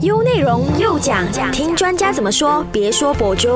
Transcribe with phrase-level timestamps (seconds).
[0.00, 3.48] 优内容又讲，听专家怎么说，别说博主。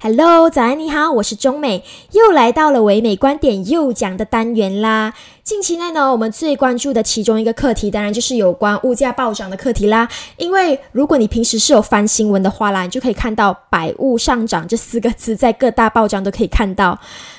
[0.00, 5.14] Hello，早安，你好，我是中美，又来到了唯美观点又讲的单元啦。
[5.44, 10.08] 近期内呢，我们最关注的其中一个课题，当然就是有关物价暴涨的课题啦。
[10.36, 16.96] 因为如果你平时是有翻新闻的话啦，你就可以看到“百物上涨”这四个字在各大报章都可以看到。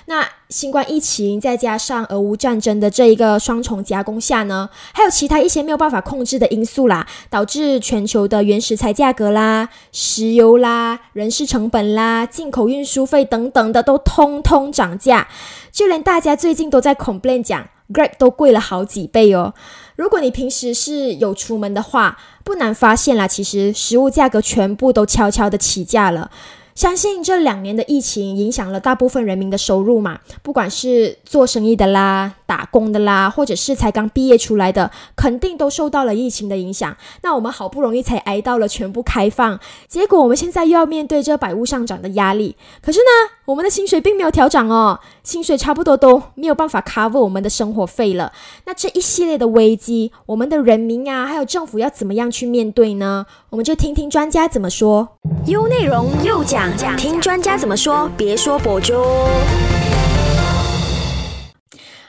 [0.08, 15.30] 那新冠疫情再加上俄乌战争的这一个双重夹攻下呢，还有其他一些没有办法控制的因素啦，导致全球的原食材价格啦、石油啦、人事成本啦、进口运输费等等的都通通涨价，
[15.72, 19.54] 就连大家最近都在 complain 讲 Grab 都贵了好几倍哦。
[19.96, 26.32] 如果你平时是有出门的话，不难发现啦，其实食物价格全部都悄悄的起价了。
[26.74, 36.96] 相信这两年的疫情影响了大部分人民的收入嘛，不管是做生意的啦、打工的啦，或者是才刚毕业出来的，肯定都受到了疫情的影响。
[37.24, 42.56] 那我们好不容易才挨到了全部开放，结果我们现在又要面对这百物上涨的压力。
[42.80, 48.32] 可是呢，我们的薪水并没有调涨哦，薪水差不多都没有办法 cover 我们的生活费了。
[48.66, 53.26] 那这一系列的危机，我们的人民啊，还有政府要怎么样去面对呢？
[53.50, 55.18] 我们就听听专家怎么说。
[55.48, 56.72] 优内容又讲。
[56.98, 58.94] 听专家怎么说，别说博主。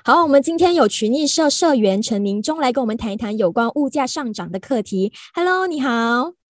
[0.06, 5.10] 好，我们今天有群益社社员陈明忠来跟我们谈一谈有关物价上涨的课题。
[5.34, 5.90] Hello，你好。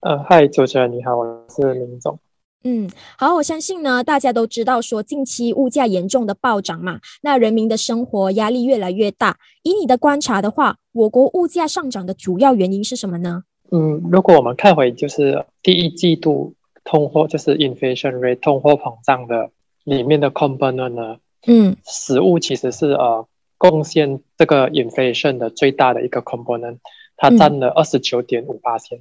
[0.00, 2.19] 呃，嗨，主持人你好，我是明忠。
[2.64, 9.36] 嗯，好，我相信呢，大家都知道说近期物价严重的暴涨嘛，那人民的生活压力越来越大。
[9.62, 13.44] 以你的观察的话，我国物价上涨的主要原因是什么呢？
[13.70, 16.55] 嗯，如果我们看回就是第一季度。
[16.86, 19.48] 通货就是 inflation rate，通货膨胀的
[19.84, 21.16] 里面的 component 呢？
[21.47, 23.27] 嗯，食物其实是呃
[23.70, 26.78] 贡献这个 inflation 的最大的一个 component，
[27.16, 29.00] 它占了二十九点五八千。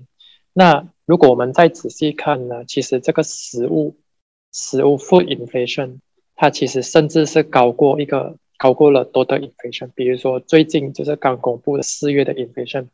[0.53, 3.97] 那如果我们再仔细看呢，其实这个食物
[4.53, 5.97] 食物 food inflation，
[6.35, 9.89] 它其实甚至是高过一个高过了多的 inflation。
[9.93, 12.87] 比如说最近就是刚公布的四月的 inflation，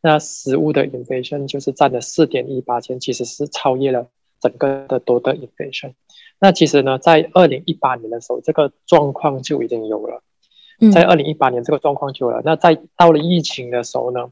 [0.00, 4.08] 那食物的 inflation 就是占了四点一八千，其实是超越了。
[4.40, 5.94] 整个的多的 inflation，
[6.38, 10.22] 那其实呢，在二零一八年的时候，这个状况就已经有了。
[10.92, 12.42] 在二零一八年，这个状况就有了。
[12.44, 14.30] 那在到了疫情的时候呢，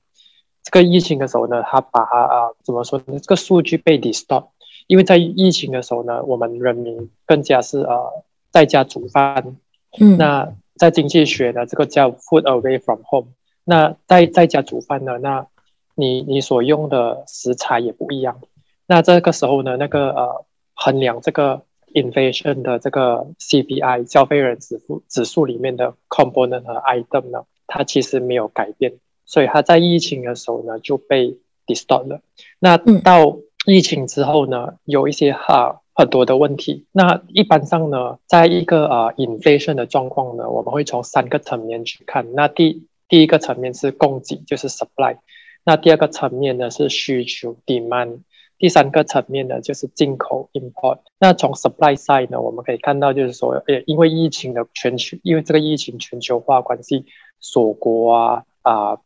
[0.62, 3.19] 这个疫情的时候呢，他把它啊，怎么说呢？
[3.19, 4.47] 这个数据被 distort，
[4.86, 9.56] 因为在疫情的时候呢，我们人民更加是呃在家煮饭。
[10.00, 10.16] 嗯。
[10.16, 13.28] 那在经济学呢，这个叫 food away from home。
[13.64, 15.47] 那在在家煮饭呢，那
[15.94, 18.41] 你你所用的食材也不一样。
[18.86, 21.62] 那这个时候呢，那个呃，衡量这个
[21.94, 28.94] inflation 的这个 CPI 消费人指数指数里面的 component 和 item 呢，它其实没有改变，
[29.25, 32.20] 所以它在疫情的时候呢就被 distort 了。
[32.58, 36.86] 那到疫情之后呢，有一些哈很多的问题。
[36.92, 42.32] 那一般上呢，在一个呃 inflation 的状况呢，我们会从三个层面去看。
[42.34, 45.19] 那第第一个层面是供给，就是 supply。
[45.64, 48.20] 那第二个层面呢是需求 demand。
[48.62, 50.99] 第三个层面呢，就是进口 import。
[51.19, 57.05] 那从 supply side 呢，我们可以看到，就是说，呃，因为疫情的全球，因为这个疫情全球化关系，
[57.41, 58.99] 锁国啊啊，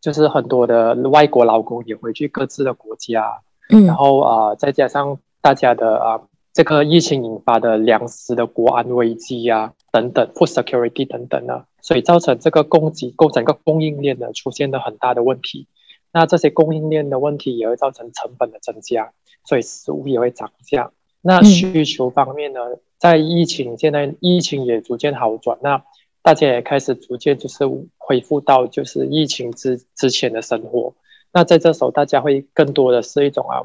[0.00, 6.20] 就是很多的外国劳工也回去各自的国家，嗯，然后啊，再加上大家的啊，
[6.52, 15.68] 这个疫情引发的粮食的国安危机啊等等，food security 等等呢，所以造成这个供给、构整个供应链呢出现了很大的问题。
[16.12, 19.12] 那这些供应链的问题也会造成成本的增加，
[19.44, 20.90] 所以食物也会涨价。
[21.22, 22.60] 那需求方面呢，
[22.98, 25.84] 在疫情现在疫情也逐渐好转，那
[26.22, 27.64] 大家也开始逐渐就是
[27.96, 30.94] 恢复到就是疫情之之前的生活。
[31.32, 33.62] 那在这时候，大家会更多的是一种啊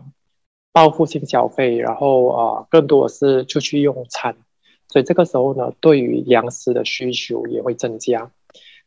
[0.71, 4.35] 报复性消费，然后啊更多的是出去用餐，
[4.89, 8.29] 所以这个时候呢，对于粮食的需求也会增加。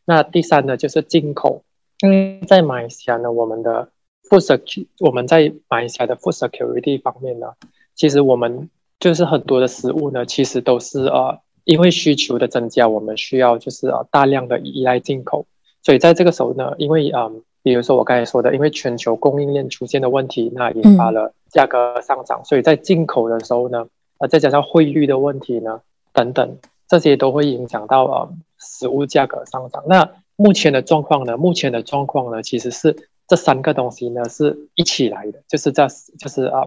[0.04, 1.64] 那第三呢，就是进口。
[2.00, 3.88] 因为在马来西亚呢，我们的
[4.28, 7.54] food security，我们在马来西亚的 food security 方面呢，
[7.94, 15.46] 其实我们就是很多的食物呢，其实都是呃，因为需求的增加，我们需要就是呃大量的依赖进口，
[15.82, 25.80] 所以在这个时候呢，因为嗯，比如说我刚才说的，因为全球供应链出现的问题，那引发了价格上涨，所以在进口的时候呢，呃，再加上汇率的问题呢，
[26.12, 28.28] 等等，这些都会影响到呃
[28.58, 29.82] 食物价格上涨。
[29.88, 31.36] 那目前的状况呢？
[31.36, 32.94] 目前的状况呢，其实是
[33.26, 35.86] 这三个东西呢是一起来的，就是这
[36.16, 36.62] 就是啊，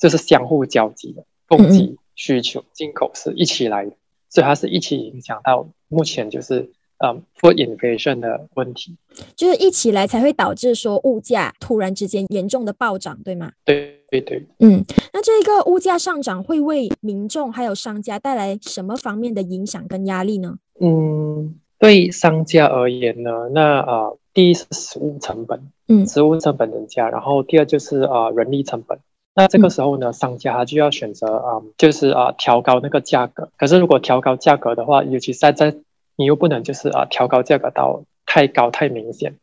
[0.00, 3.92] 就是相互交集的，供给、需求、进口是一起来的，
[4.30, 6.70] 所以它是一起影响到目前就是
[7.04, 8.96] 嗯 food inflation 的问题，
[9.36, 13.52] 就是一起来才会导致说物价突然之间严重的暴涨，对吗？
[13.66, 14.82] 对对对，嗯，
[15.12, 20.56] 那这个物价上涨会为民众还有商家带来什么方面的影响跟压力呢？
[20.80, 29.00] 嗯，对商家而言呢，那啊，第一是食物成本，嗯，食物成本增加，然后第二就是啊人力成本。
[29.34, 33.50] 那这个时候呢，商家他就要选择啊，就是啊调高那个价格。
[33.58, 35.74] 可是如果调高价格的话，尤其在在
[36.14, 39.34] 你又不能就是啊调高价格到太高太明显。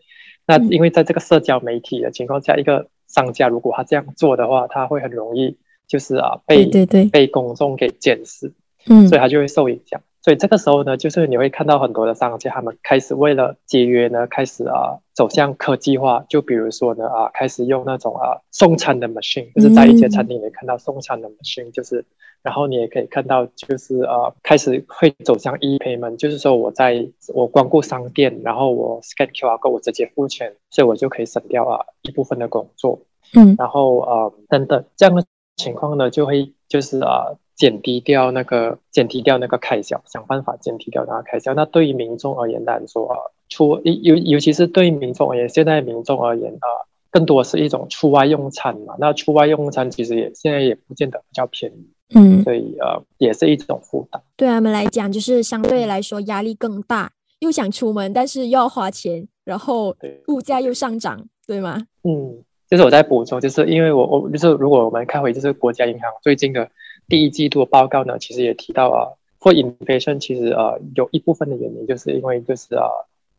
[0.48, 5.58] 那因为在这个社交媒体的情况下，一个商家如果他这样做的话，他会很容易
[5.90, 8.54] 就是啊被对对被公众给监视，
[8.88, 10.00] 嗯，所以他就会受影响。
[10.22, 16.26] 所以这个时候呢，就是你会看到很多的商家，他们开始为了节约呢，开始啊走向科技化。
[16.28, 22.04] 就比如说呢啊，开始用那种啊送餐的 machine，就是在一些餐厅里看到送餐的 machine，就是
[22.44, 33.00] 然后你也可以看到，就是啊开始会走向 e payment，就是说我在我光顾商店，然后我 scan QR code，我直接付钱，所以我就可以省掉啊一部分的工作。
[33.36, 35.24] 嗯，然后啊等等这样的
[35.56, 37.38] 情况呢，就会就是啊。
[37.60, 41.54] 减低掉那个，减低掉那个开销，想办法减低掉那个开销。
[41.54, 43.20] 那对于民众而言来说啊，
[43.50, 46.68] 出尤尤其是对于民众而言，现在民众而言啊，
[47.12, 48.96] 更多是一种出外用餐嘛。
[48.98, 54.22] 那出外用餐其实也现在也不见得比较便宜，嗯，所以呃，也是一种负担。
[54.38, 54.48] 对。
[54.48, 55.86] 他们来讲，就是相对。
[55.86, 59.94] 来说压力更大，又想出门，但是又要花钱，然后
[60.30, 61.60] 物价又上涨，对。
[61.60, 61.86] 吗？
[62.04, 66.72] 嗯，就是我在补充，就是因为我我就是如果我们看回就是国家银行最近的。
[67.10, 72.88] 第一季度的报告呢，其实也提到啊，for inflation 其实呃有一部分的原因，就是因为就是啊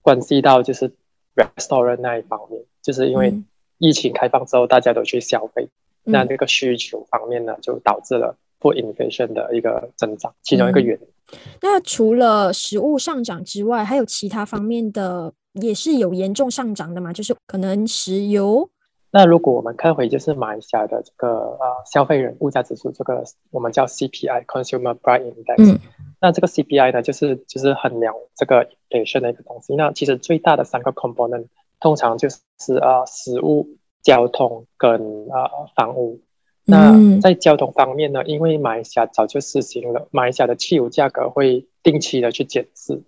[0.02, 0.93] 关系到就是
[1.37, 3.32] restaurant 那一方面，就是因为
[3.78, 5.69] 疫情开放之后，大家都去消费，
[6.02, 11.38] 那那个需求方面呢，就导致了 for inflation 的一个增长，其中一个原因。
[11.62, 15.32] 那除了食物上涨之外，还有其他方面的
[15.62, 17.12] 也是有严重上涨的嘛？
[17.12, 18.69] 就是可能石油。
[19.12, 25.78] 那如果我们看回就是马来西亚的这个呃消费人物价指数，这个我们叫 CPI Consumer Price Index。
[26.20, 29.74] 那这个 CPI 呢，就是就是衡量这个 inflation 的一个东西。
[29.74, 31.46] 那其实最大的三个 component
[31.80, 33.68] 通常就是啊食物、
[34.02, 36.20] 交通跟啊房屋。
[36.64, 43.02] 那在交通方面呢，因为马来西亚早就实行了马来西亚的汽油价格会定期的去检视，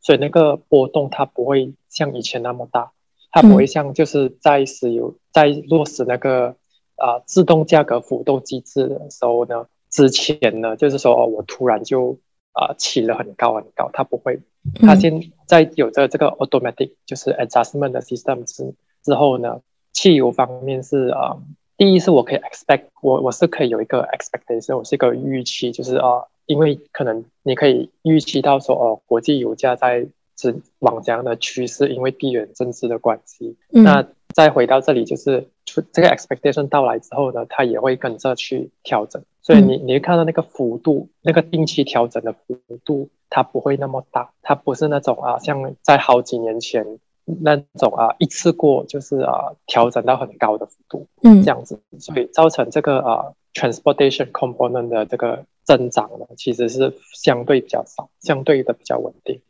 [0.00, 2.90] 所以那个波动它不会像以前那么大。
[3.34, 6.54] 它不会像就是在石油在落实那个
[6.94, 12.16] 啊自动价格浮动机制的时候呢，之前呢就是说哦我突然就
[12.52, 14.38] 啊起了很高很高，它不会，
[14.80, 18.72] 它现在有着这个 automatic 就是 adjustment 的 system 之
[19.02, 21.36] 之后呢，汽油方面是啊，
[21.76, 30.06] 第一是我可以 expect 我我是可以有一个 expectation，我是一个预期，就是啊，因为可能你可以预期到说哦国际油价在。
[30.36, 33.56] 是往这样的趋势，因为地缘政治的关系。
[33.70, 39.22] 那再回到这里，就是出这个 expectation 到来之后呢，它也会跟着去调整。
[39.42, 59.40] 所以你你会看到那个幅度，那个定期调整的幅度，它不会那么大，它不是那种啊，像在好几年前那种啊，一次过就是啊调整到很高的幅度，嗯，这样子，所以造成这个啊 transportation component 的这个增长呢，其实是相对比较少，相对的比较稳定。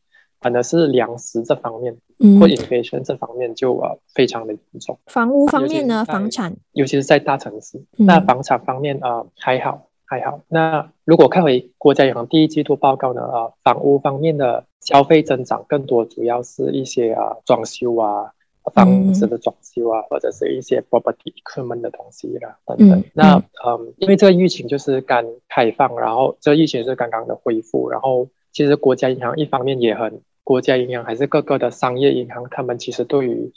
[0.45, 4.99] 反而是粮食这方面，嗯或 inflation 这方面就呃非常的严重。
[5.07, 10.43] 房屋方面呢，房产，尤其是在大城市，那房产方面啊还好还好。
[10.49, 18.31] 那如果看回国家银行第一季度报告呢，啊房屋方面的消费增长更多，主要是一些啊装修啊
[18.75, 23.03] 房子的装修啊，或者是一些 property equipment 的东西啦等等。
[23.15, 30.21] 那嗯，因为这个疫情就是刚开放，然后这个疫情是刚刚的恢复，然后其实国家银行一方面也很。
[30.45, 33.51] 国家银行还是各个的商业银行，他们其实对于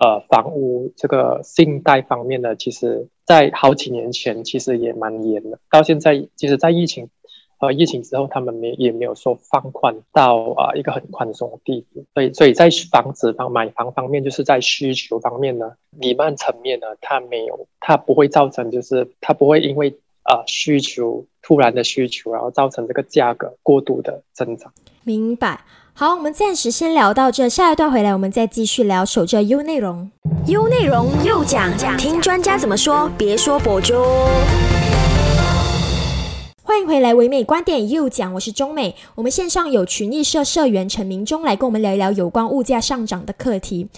[0.00, 5.58] 呃房屋这个信贷方面呢，其实在好几年前其实也蛮严的。
[5.70, 7.10] 到现在，其实，在疫情
[7.60, 12.06] 呃疫情之后，他们没也没有说放宽到啊一个很宽松的地步。
[12.14, 24.72] 所以，所以在房子方买房方面，就是在需求方面呢，弥漫层面呢，它没有，它不会造成，就是它不会因为啊需求突然的需求，然后造成这个价格过度的增长。
[25.04, 25.60] 明白。
[25.92, 29.04] 好，我们暂时先聊到这，下一段回来我们再继续聊。
[29.04, 30.10] 守着 U 内容
[30.46, 33.94] ，U 内容又讲讲，听专家怎么说，别说博主。
[36.62, 38.94] 欢迎回来，唯美观点又讲，我是中美。
[39.16, 43.88] 我们线上有群益社社员陈明忠来跟我们聊一聊有关物价上涨的课题。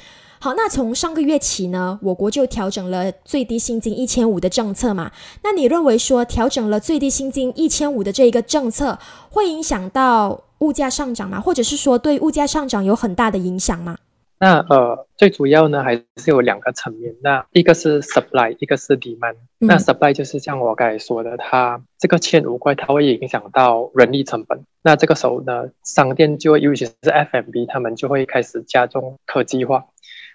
[0.40, 5.12] 好，那从上个月起呢，我国就调整了最低薪金一千五的政策嘛。
[5.44, 8.98] 那你认为说调整了最低薪金一千五的这一个政策，
[9.30, 10.40] 会影响到？
[10.62, 11.40] 物价上涨吗？
[11.40, 13.98] 或者是说对物价上涨有很大的影响吗？
[14.38, 17.14] 那呃，最主要呢还是有两个层面。
[17.22, 19.36] 那一个是 supply，一个是 demand。
[19.58, 24.64] 那 supply 就是像我刚才说的，它这个欠五块，它会影响到人力成本。
[24.82, 29.86] 那这个时候呢，商店就会，尤其是 FMB，他们就会开始加重科技化。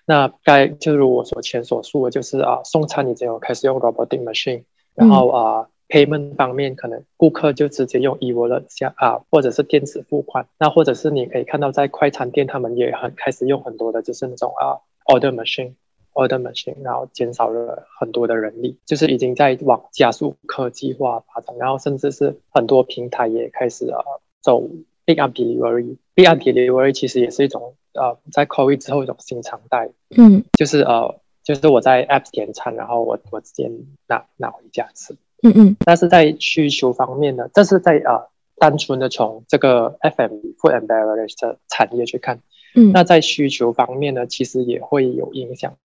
[0.05, 4.63] 那该就如我所前所述的，就是啊，送餐已经有开始用 robotic machine，
[4.96, 5.67] 然后啊。
[5.88, 10.48] Payment 方面，可能顾客就直接用 e-wallet 加啊，或者是电子付款。
[10.60, 21.56] 那或者是你可以看到，在快餐店，他们也很开始用很多的，就是那种啊 order machine，order machine，然后减少了很多的人力，就是已经在往加速科技化发展。
[21.58, 24.00] 然后甚至是很多平台也开始啊
[24.41, 24.67] 走
[25.06, 25.98] big up delivery。
[26.15, 29.89] big up delivery 其实也是一种呃，在 COVID 之后一种新常态。
[30.17, 33.72] 嗯，就是呃，就是我在 app 点餐，然后我我直接
[34.08, 35.15] 拿拿回家吃。
[35.48, 38.27] 嗯嗯，但是在需求方面呢，这是在啊，
[38.58, 42.42] 单纯的从这个 FM food and beverage 的产业去看，
[42.75, 45.77] 嗯，那在需求方面呢，其实也会有影响。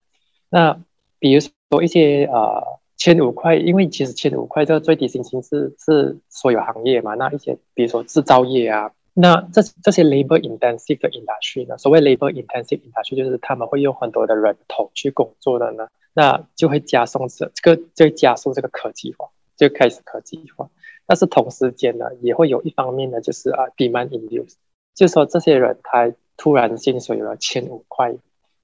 [0.49, 0.79] 那
[1.19, 19.29] 比如说一些呃，千五块，因为其实千五块这个最低薪薪是是所有行业嘛，那一些比如说制造业啊，那这这些 labor intensive 的 industry 呢，所谓 labor intensive industry 就是他们会用很多的人头去工作的呢，那就会加速这这个就会加速这个科技化。
[19.55, 20.69] 就开始科技化，
[21.05, 24.55] 但是同时间呢，也会有一方面呢，就是啊，demand induced，
[24.95, 28.15] 就说这些人他突然薪水有了千五块，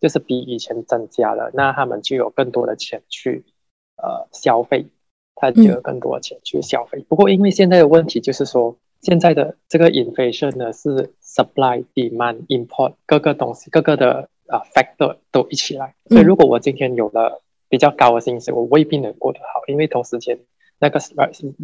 [0.02, 3.46] 就是比以前增加了，那他们就有更多的钱去
[3.98, 4.88] 呃消费，
[5.36, 7.06] 他就有更多的钱去消费。
[7.08, 20.40] 不过因为现在的问题就是说，现在的这个 inflation 呢是 supply demand import 各个东西各个的啊 factor 都一起来，所以如果我今天有了比较高的薪水，我未必能过得好，因为同时间。
[20.80, 21.14] 那个是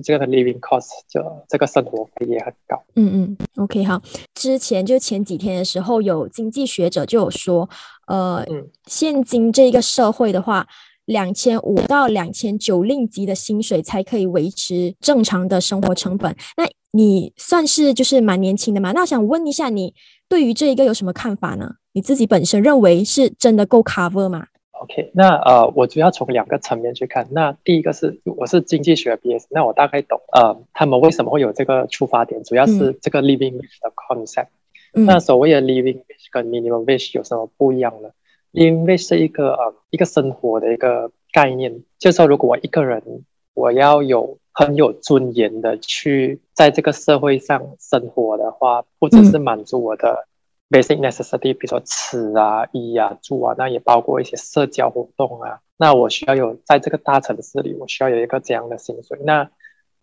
[0.03, 2.83] 这个的 living cost 就这个生活费也很高。
[2.95, 4.01] 嗯嗯，OK 好。
[4.33, 7.69] 之前就前几天的时候，有经济学者就有说，
[8.07, 8.45] 呃，
[8.87, 10.67] 现今这个社会的话，
[11.05, 16.35] 两千五到两千九令吉的薪水才可以维持正常的生活成本。
[16.57, 18.91] 那你算是就是蛮年轻的嘛？
[18.91, 19.93] 那我想问一下，你
[20.27, 21.75] 对于这一个有什么看法呢？
[21.93, 24.47] 你自己本身认为是真的够 cover 吗
[24.85, 27.27] ？OK，那呃，我主要从两个层面去看。
[27.31, 34.47] 那第一个是，我是经济学 BS，那我大概懂呃，他们为什么会有这个出发点，主要是这个 living wage 的 concept。
[34.93, 38.09] 那所谓的 living wage 跟 minimum wage 有什么不一样呢
[38.53, 43.01] ？living wage 是一个呃一个生活的一个概念，就是说如果我一个人
[43.53, 50.27] 我要有很有尊严的去在这个社会上生活的话，不只是满足我的。
[50.69, 55.59] Basic necessity，比如说吃啊、衣啊、住啊，那也包括一些社交活动啊。
[55.77, 59.19] 那我需要有在这个大城市里，我需要有一个这样的薪水。
[59.23, 59.49] 那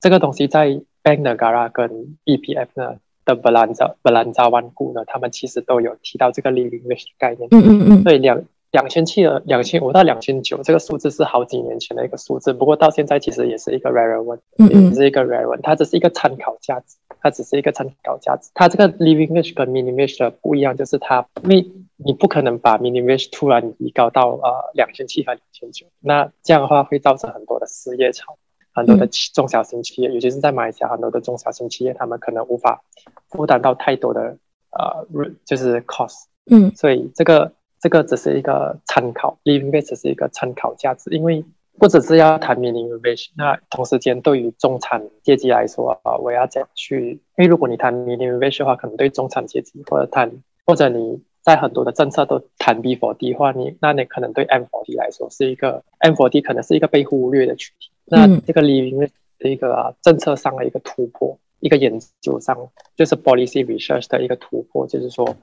[0.01, 0.69] 这个东西在
[1.03, 7.49] Bank Negara 跟 EPF 呢的 Belanja Belanja One 股呢，他们其实都有提到这个 living wage 概念。
[7.51, 8.05] 嗯嗯嗯。
[8.05, 8.43] 对两
[8.73, 16.97] 两千七的两千五到两千九这个数字是好几年前的一个数字，不过到现在其实也是一个 relevant，也是一个 relevant，它只是一个参考价值。
[17.25, 28.37] 它只是一个参考价值，它这个 living wage 跟 minimum wage 的不一样，就是它，因为你不可能把 minimum wage 突然提高到呃两千七和两千九，那这样的话会造成很多的失业潮，
[28.75, 32.83] 很多的中小型企业，尤其是在马来西亚很多的中小型企业，他们可能无法
[33.29, 34.37] 负担到太多的
[34.73, 35.07] 呃
[35.45, 37.53] 就是 cost，嗯，所以这个
[37.83, 41.45] 这个只是一个参考，living wage 只是一个参考价值，因为。
[41.79, 50.31] 不只是要谈 minimum wage，那同时间对于中产阶级来说啊，我要讲去，因为如果你谈 minimum wage 的话，可能对中产阶级或者谈，
[50.67, 57.91] 或者你在很多的政策都谈 B for D 的话，你那你可能对 M for D 来说是一个 M for D 可能是一个被忽略的群体。
[58.05, 59.09] 那这个 living
[59.39, 65.37] 的一个政策上的一个突破，一个研究上就是 policy research 的一个突破，就是说，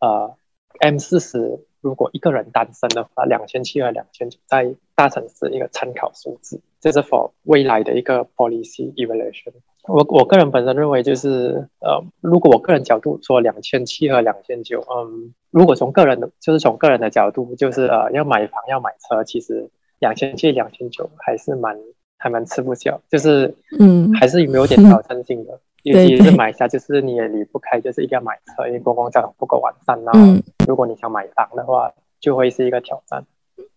[0.00, 0.34] 呃
[0.80, 1.60] ，M 四十。
[1.86, 9.52] 如果一个人单身的话，两千七和两千九在大城市一个参考数字，这是 for 未来的一个 policy evaluation。
[9.84, 21.78] 我我个人本身认为，就是呃，如果我个人角度说两千七和两千九，嗯，如果从个人的，就是从个人的角度，就是呃，要买房要买车，其实两千七两千九还是蛮
[22.18, 25.60] 还蛮吃不消，就是嗯，还是有没有点 挑战性的。
[25.86, 30.02] 尤其是买下，就是你也离不开，就是一定要买车，因为公共交通不够完善。
[30.02, 33.24] 然后，如果你想买房的话，就会是一个挑战。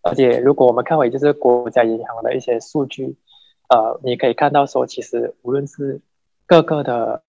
[0.01, 3.15] 而且，如果我们看回就是国家银行的一些数据，
[3.69, 6.01] 呃，你可以看到说，其实无论是
[6.47, 7.21] 各个的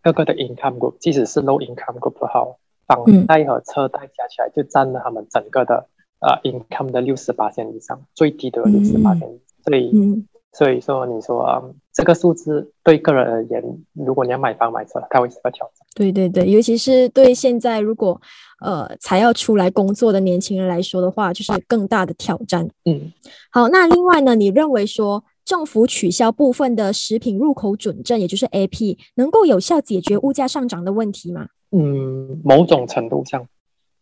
[0.00, 5.88] 各个的 income group，即使是 low income group 好，房贷和车贷加起来就占了他们整个的
[6.20, 9.28] 呃 income 的六十八线以上，最低的六十八线。
[9.64, 13.62] 所以，所以说，你说这个数字对个人而言，
[13.94, 15.86] 如果你要买房买车，它会是个挑战。
[15.94, 18.20] 对对对，尤其是对现在如果
[18.60, 22.68] 呃才要出来工作的年轻人来说的话，就是更大的挑战。
[22.84, 23.12] 嗯，
[23.50, 31.48] 好，那另外呢，你认为说政府取消部分的食品入口准证，也就是 AP，能够有效解决物价上涨的问题吗？
[31.72, 33.46] 嗯，某种程度上，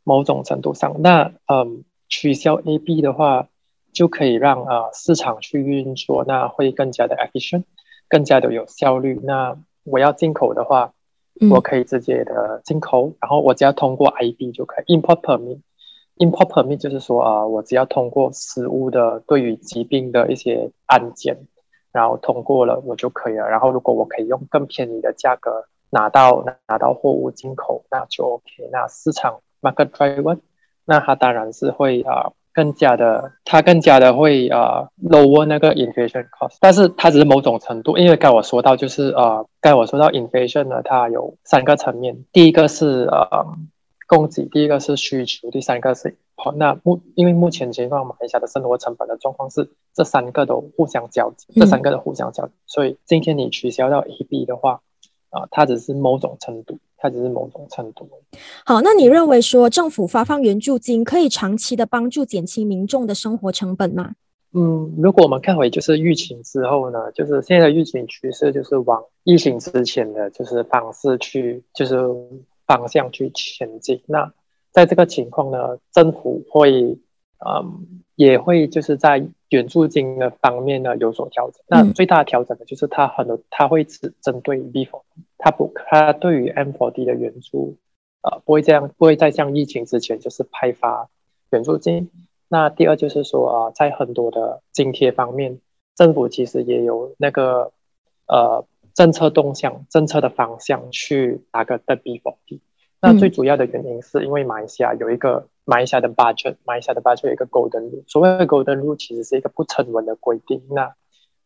[0.04, 3.48] 某种程度上，那嗯，取消 AP 的话，
[3.92, 7.64] 就可以让啊市场去运作，那会更加的 efficient，
[8.08, 9.20] 更加的有效率。
[9.22, 10.92] 那我要进口的话。
[11.52, 15.60] 我可以直接的进口，然后我只要通过 IB 就可以 import permit。
[16.16, 21.46] import permit 就是说啊，我只要通过食物的对于疾病的一些安检，
[21.92, 23.48] 然后通过了我就可以了。
[23.48, 28.68] 然后如果我可以用更便宜的价格拿到拿到货物进口，那就 OK。
[28.72, 30.40] 那市场 market driver，
[30.86, 32.32] 那它当然是会啊。
[32.58, 43.46] 更加的，它更加的会呃 lower 那个 inflation cost，但是它只是某种程度，因为刚我说到就是呃，刚我说到 inflation 呢，它有三个层面，第一个是呃
[44.08, 54.80] 供给，第一个是需求，第三个是好，那目因为目前情况马来西亚的生活成本的状况是这三个都互相交织，这三个都互相交织，所以今天你取消掉 A B 的话，
[55.30, 56.80] 啊，它只是某种程度。
[56.98, 58.06] 它只是某种程度。
[58.66, 64.14] 好，那你认为说政府发放援助金可以长期的帮助减轻民众的生活成本吗？
[64.52, 71.96] 嗯，如果我们看回就是疫情之后呢，就是现在的疫情趋势就是往疫情之前的就是方式去，就是
[72.66, 74.02] 方向去前进。
[74.06, 74.32] 那
[74.70, 76.98] 在这个情况呢，政府会
[77.46, 81.62] 嗯也会就是在援助金的方面呢有所调整。
[81.68, 85.02] 那最大的调整呢，就是它很多它会只针对 before。
[85.38, 87.76] 它不，它对于 M4D 的援助，
[88.22, 91.08] 呃，不会这样，不会再像疫情之前就是派发
[91.50, 92.10] 援助金。
[92.48, 95.60] 那第二就是说啊，在很多的津贴方面，
[95.94, 97.72] 政府其实也有那个
[98.26, 102.58] 呃政策动向、政策的方向去打个的 B4D。
[103.00, 108.02] 那最主要的原因是因为马来西亚有一个马来西亚的 budget，马来西亚的 budget 有一个 golden rule。
[108.06, 110.62] 所谓的 golden rule 其实是一个不成文的规定。
[110.70, 110.94] 那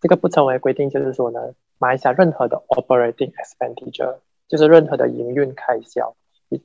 [0.00, 1.40] 这个不成文的规定就是说呢。
[1.78, 6.14] 马来西亚任何的 operating expenditure 就是任何的营运开销，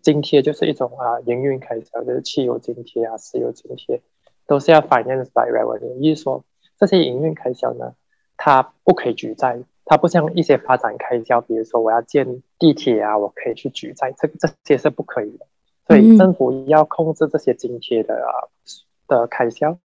[0.04, 4.00] 津贴就是一种啊营运开销，就是汽油津贴啊、石油津贴，
[4.46, 5.98] 都是要 finance by revenue。
[5.98, 6.46] 意思说
[6.78, 7.96] 这些营运开销呢，
[8.38, 15.48] 它不可以举债，它不像一些发展开销，比如说我要建地铁啊，我可以去举债，这这些是不可以的。
[15.88, 18.32] 所以政府要控制这些津贴的啊
[19.08, 19.78] 的开销，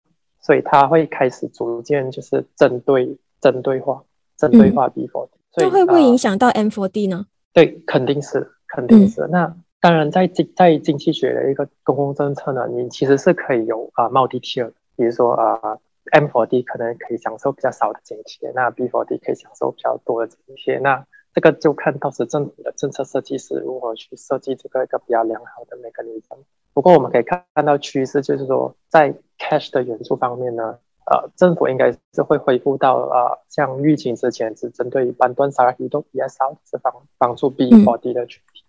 [0.40, 4.02] 所以它会开始逐渐就是针对针对化。
[4.40, 7.26] 针对化 B4D，那会不会影响到 M4D 呢？
[7.52, 9.28] 对，肯定是，肯定是。
[9.30, 15.76] 那当然，在经在经济学的一个公共政策呢，你其实是可以有啊 multi tier，比如说啊
[16.10, 20.78] M4D 可能可以享受比较少的津贴，那 B4D 可以享受比较多的津贴。
[20.78, 26.38] 那这个就看到时政府的政策设计师如何去设计这个一个比较良好的 mechanism。
[26.72, 30.78] 不过我们可以看到趋势，就是说在 cash 的援助方面呢。
[31.06, 38.64] 呃，政府应该是会恢复到呃，像疫情之前只针对半段沙拉移动 ESL 是帮帮助 B 或 D 的群体。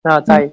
[0.00, 0.52] 那在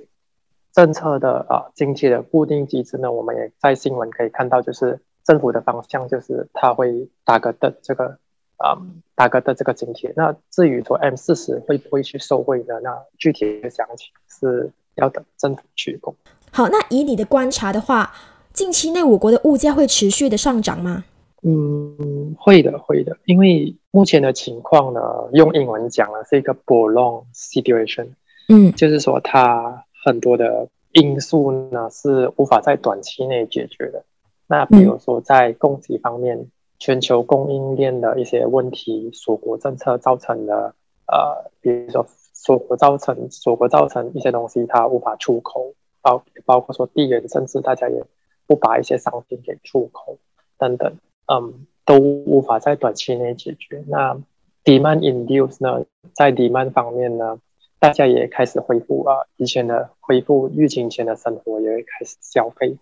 [0.74, 8.18] 政策的呃经济的固定机制呢，我们也在新闻可以看到，就是政府的方向就是它会打个的这个
[8.56, 8.80] 啊
[9.14, 10.14] 打个的这个津贴。
[10.16, 12.80] 那至于说 M 四十会不会去受惠呢？
[12.82, 16.16] 那具体的详情是要等政府去公。
[16.52, 18.14] 好，那以你的观察的话，
[18.54, 21.04] 近期内我国的物价会持续的上涨吗？
[21.44, 25.02] 嗯，会的，会的，因为目前的情况呢，
[25.34, 28.08] 用英文讲呢是一个 prolonged situation，
[28.48, 34.04] 嗯，就是说它很多的因素呢是无法在短期内解决的。
[34.48, 36.48] 那比如说在供给方面，
[36.80, 40.74] 全球供应链的一些问题，锁国政策造成的，
[41.08, 48.04] 呃，比如说锁国造成锁国造成一些东西它无法出口，包包括说地缘政治，大家也
[48.46, 50.18] 不把一些商品给出口
[50.58, 50.98] 等等。
[51.30, 53.84] 嗯，都无法在短期内解决。
[53.88, 54.18] 那
[54.64, 57.40] demand induce 呢，在 demand 方面呢，
[57.80, 62.78] 大家也开始恢复啊，以前的恢复疫情前的生活，也会开始消费。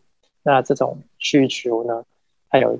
[0.45, 2.03] 那这种需求呢，
[2.47, 2.79] 还有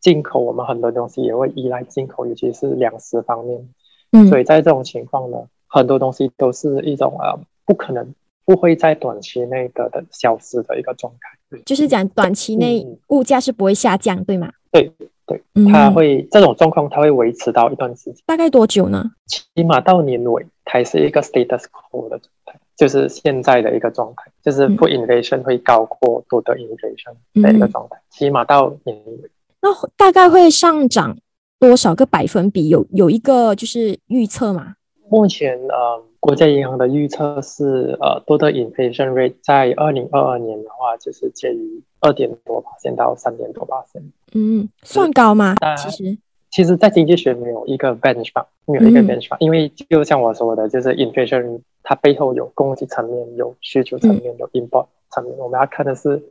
[0.00, 3.68] 进口，我们很多东西也会依赖进口，尤其是粮食方面。
[4.12, 5.36] 嗯，所以在这种情况呢，
[5.68, 8.14] 很多东西都是一种啊，不可能
[8.46, 11.58] 不会在短期内的的消失的一个状态。
[11.66, 14.50] 就是讲短期内物价是不会下降，对吗？
[14.70, 14.90] 对
[15.26, 19.04] 对，它会这种状况，它会维持到一段时间，大概多久呢？
[19.26, 29.30] 起码到年尾，还是一个 status quo 的状态，就是现在的一个状态，就是 full inflation 会高过多的 inflation 的一个状态，起码到年尾。
[29.60, 31.16] 那大概会上涨
[31.60, 32.68] 多少个百分比？
[32.68, 34.74] 有有一个就是预测嘛？
[35.08, 44.02] 目前呃，国家银行的预测是呃，多的 inflation rate 在二零二二年的话，就是介于二点多八千到三点多八千。
[44.32, 45.54] 嗯，算高吗？
[45.76, 46.18] 其实，
[46.50, 56.22] 其实，在经济学没有一个 benchmark，没有一个 benchmark，因为就像我说的，就是 inflation 它背后有供给层面、有需求层面、有 import 层面，我们要看的是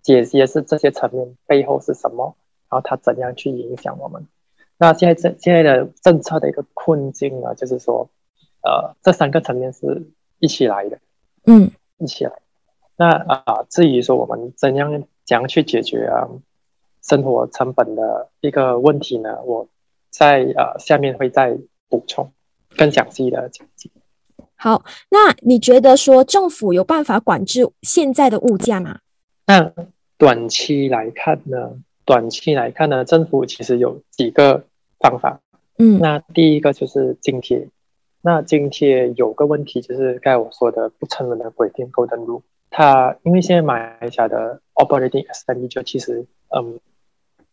[0.00, 2.34] 解析的是这些层面背后是什么，
[2.70, 4.26] 然后它怎样去影响我们。
[4.78, 8.08] 那现在这现在的政策的一个困境呢，就是说，
[8.62, 10.02] 呃，这三个层面是
[10.38, 10.98] 一起来的，
[11.46, 12.32] 嗯，一起来。
[12.96, 14.90] 那啊，至于说我们怎样
[15.24, 16.28] 怎样去解决啊
[17.02, 19.42] 生活成本的一个问题呢？
[19.44, 19.68] 我
[20.10, 22.32] 在呃下面会再补充
[22.76, 23.90] 更详细的讲解。
[24.62, 29.00] 好，那你觉得说政府有办法管制现在的物价吗？
[29.46, 29.72] 那
[30.16, 31.72] 短期来看呢？
[32.04, 34.64] 短期来看呢，政府其实有几个。
[35.02, 35.40] 方法，
[35.78, 37.66] 嗯，那第一个就是津贴，
[38.20, 46.78] 那津贴有个问题就是刚才我说的不成文的规定够登录，它因为现在马来西亚的 operating expenditure 其实嗯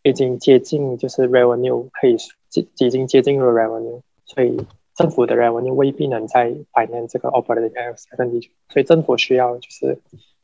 [0.04, 2.16] 已经接近就是 revenue 可以
[2.48, 4.56] 接已经接近了 revenue，所以
[5.00, 9.98] 政府的 revenue 未必能在 finance 这个 operating expenditure，所以政府需要就是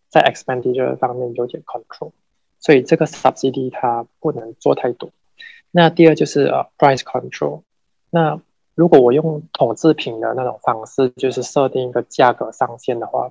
[0.09, 2.12] 在 expenditure 方面有点 control，
[2.59, 5.11] 所以这个 subsidy 它不能做太多。
[5.71, 7.61] 那第二就是呃 price control。
[8.11, 8.40] 那
[8.75, 13.31] 如果我用统制品的那种方式，就是设定一个价格上限的话，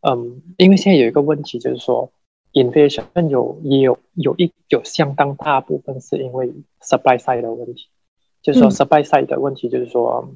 [0.00, 2.10] 嗯，因为现在有一个问题就是说
[2.52, 7.88] ，inflation 有也有有一有相当大部分是因为 supply side 的问题，
[8.42, 10.28] 就是说 supply side 的问题就是说，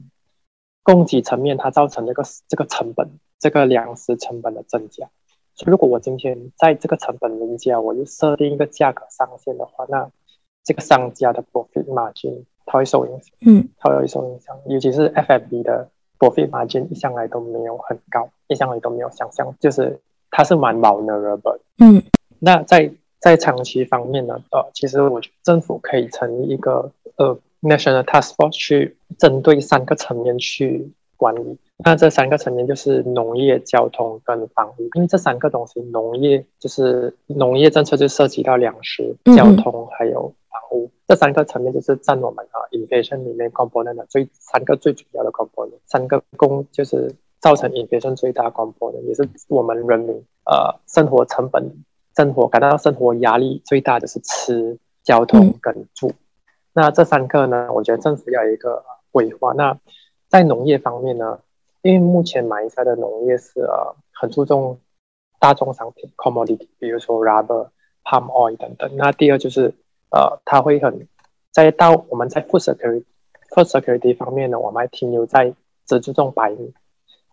[0.86, 5.08] 供给层面它造成这个这个成本，这个粮食成本的增加。
[5.56, 10.08] 所以如果我今天在这个成本增加，我又设定一个价格上限的话，那
[10.62, 15.88] 这个商家的 profit margin 它会受影响，嗯，它会受影响，尤其是 FMB 的
[16.20, 22.00] profit margin 一向来都没有很高，一向来都没有想象，就是它是蛮 vulnerable，嗯，
[22.38, 40.90] 那在在长期方面呢，呃，其实我觉得政府可以成立一个呃 national task force 去针对三个层面去管理，那这三个层面就是农业、交通跟房屋，因为这三个东西，农业就是农业政策就涉及到粮食、交通还有房屋。
[41.08, 51.64] 这三个层面就是占我们啊 inflation 里面 component 的最三个最主要的 component，三个工就是造成 inflation 最大 component，也是我们人民呃生活成本、
[52.16, 56.12] 生活感到生活压力最大的是吃、交通跟住。
[56.76, 59.52] 那这三个呢，我觉得政府要有一个规划。
[59.54, 59.78] 那
[60.28, 61.40] 在农业方面呢，
[61.80, 64.78] 因为目前马来西亚的农业是呃很注重
[65.40, 67.70] 大宗商品 commodity，比如说 rubber、
[68.04, 68.94] palm oil 等等。
[68.96, 69.74] 那第二就是。
[70.08, 71.08] 呃，它会很
[71.50, 73.04] 在到我们在 food security
[73.50, 75.52] food security 方面呢，我们还停留在
[75.84, 76.72] 只注重白米。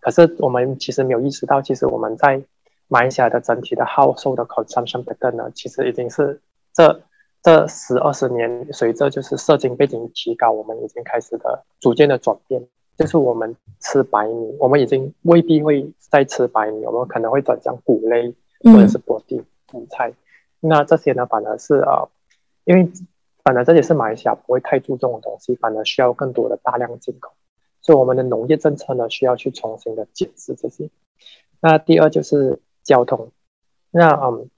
[0.01, 2.43] 可是我们其实没有意识到，其实我们在
[2.87, 6.41] 马来西亚的整体的 household 的 consumption pattern 呢，其实已经是
[6.73, 7.03] 这
[7.43, 12.65] 这十二十年随着就是社经背景提高，我们已经开始的逐渐的转变。
[12.97, 20.13] 就是我们吃白米，我们已经未必会再吃白米，我们可能会转向谷类或者是果地谷菜。
[20.59, 22.09] 那这些呢，反而是呃。
[22.65, 22.89] 因为
[23.43, 27.33] 反而这也是马来西亚不会太注重的东西，反而需要更多的大量进口，
[27.81, 30.89] 所以我们的农业政策呢需要去重新的检视这些。
[31.59, 33.31] 那第二就是交通，
[33.91, 34.49] 那嗯，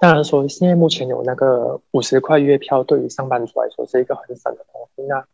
[0.00, 5.02] 当然说现在目前有那个五十块月票，对于上班族来说是一个很省的东西。
[5.02, 5.26] 那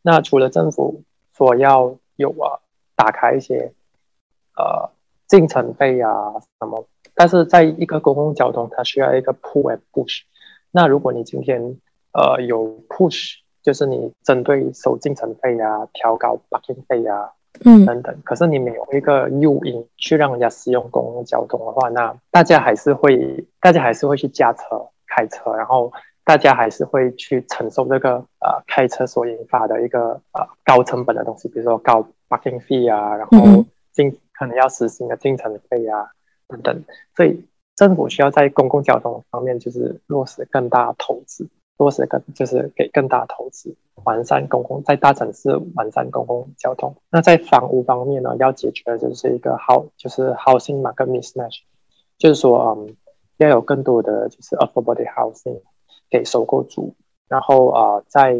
[0.00, 1.02] 那除了政府
[1.36, 2.58] 说要有啊
[2.96, 3.70] 打开一些
[4.56, 4.88] 呃
[5.28, 10.22] 进程费啊什么，但是在一个公共交通，它需要一个 pull and push。
[10.70, 11.76] 那如果你今天
[12.12, 17.32] 呃有 push，就是你针对收进程费啊、调高 parking 费啊，
[17.64, 17.86] 嗯。
[17.86, 25.92] 等等，可是你没有一个诱因去让人家使用公共交通的话，那大家还是会，大家还是会去驾车、开车，然后
[26.24, 36.10] 大家还是会去承受这个呃开车所引发的一个呃高成本的东西，比如说高 parking fee 啊，然后进可能要实行的进程费啊
[36.48, 37.44] 等等，所以。
[37.76, 46.94] 政府需要在公共交通方面，就是落实更大投资，落实更就是给更大投资，完善公共在大城市完善公共交通。
[47.10, 51.60] 那在房屋方面呢，要解决的就是一个好就是 housing market mismatch，
[52.18, 52.96] 就是说嗯
[53.38, 55.60] 要有更多的就是 affordable housing
[56.10, 56.94] 给收购族，
[57.28, 58.38] 然后啊在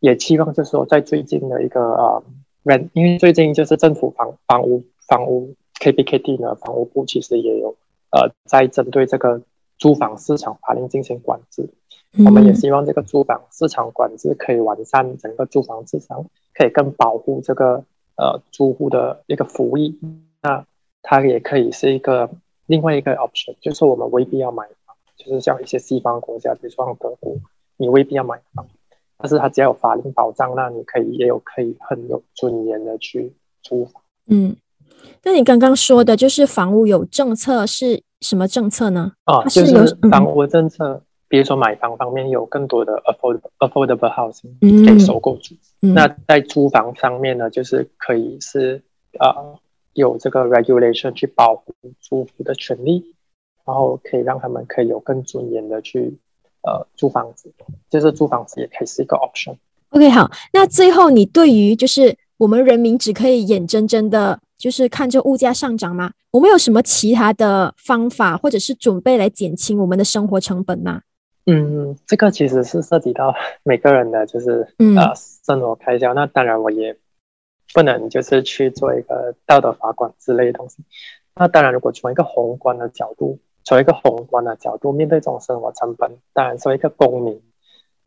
[0.00, 2.22] 也期望就是说在最近的一个呃
[2.62, 7.76] 人，因为最近就是政府房房屋房屋 KPKD 呢，房屋部其实也有。
[8.10, 9.42] 呃，在针对这个
[9.78, 11.68] 租房市场法令进行管制，
[12.24, 17.84] 我们也希望这个租房市场管制可以完善整个租房市场，可以更保护这个
[18.16, 19.98] 呃租户的一个福利，
[20.42, 20.64] 那
[21.02, 22.30] 它也可以是一个
[22.66, 27.36] 另外一个 option，就是我们未必要买房，就是像一些西方国家，比如说像德国，
[27.76, 28.66] 你未必要买房，
[29.18, 33.32] 但是它只要有法令保障，那你可以也有可以很有尊严的去
[33.62, 34.02] 租房。
[34.28, 34.56] 嗯，
[35.24, 39.12] 那你刚刚说的就是房屋有政策是什么政策呢？
[39.24, 41.02] 啊，就是房屋政策。
[41.26, 48.80] 比如说买房方面有更多的 affordable affordable housing 可以收购住，那在租房方面呢，就是可以是
[49.18, 49.58] 呃
[49.94, 53.02] 有这个 regulation 去保护租户的权利，
[53.64, 56.16] 然后可以让他们可以有更尊严的去
[56.62, 57.52] 呃租房子，
[57.90, 59.56] 就是租房子也可以是一个 option。
[59.90, 66.10] OK，好，那最后你对于就是我们人民只可以眼睁睁的，就是看这物价上涨吗？
[66.30, 71.02] 我们有什么其他的方法或者是准备来减轻我们的生活成本吗？
[71.44, 75.12] 嗯，这个其实是涉及到每个人的，就是呃
[75.44, 76.14] 生活开销。
[76.14, 76.96] 那当然，我也
[77.74, 80.82] 不能就是去做一个道德法官之类的东西。
[81.34, 87.38] 那当然，如果从一个宏观的角度，从一个宏观的角度面对这种生活成本，当然作为一个公民，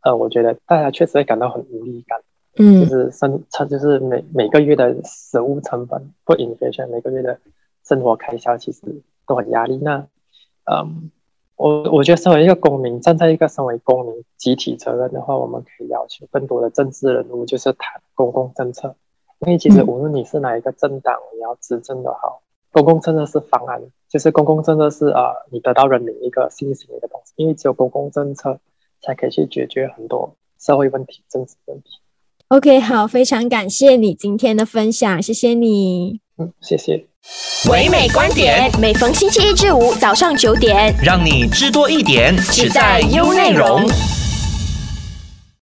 [0.02, 2.20] 呃，我觉得大家确实会感到很无力感。
[2.58, 7.40] 嗯，就是生，就是每每个月的食物成本或 inflation，每个月的
[7.84, 8.82] 生活开销其实
[9.26, 9.78] 都很压力。
[9.78, 10.08] 那，
[10.66, 11.12] 嗯。
[11.58, 18.96] 我我觉得，身为一个公民，站在一个身为公民集体责任的话，我们可以要求更多的政治人物，就是谈公共政策。
[19.40, 27.34] 因为其实无论你是哪一个政党，你要执政的好，公共政策是方案，就是公共政策是啊，你得到人民一个信心的一个东西。
[27.38, 28.60] 因为只有公共政策
[29.02, 31.90] 才可以去解决很多社会问题、政治问题。
[32.50, 36.22] OK，好，非常感谢你今天的分享，谢谢你。
[36.38, 37.06] 嗯，谢谢。
[37.70, 43.86] 唯美观点，每逢星期一至五早上九点，让你知多一点，只在优内容。